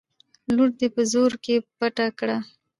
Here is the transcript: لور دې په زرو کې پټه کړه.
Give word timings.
لور 0.55 0.69
دې 0.79 0.87
په 0.95 1.01
زرو 1.11 1.37
کې 1.45 1.55
پټه 1.77 2.07
کړه. 2.19 2.37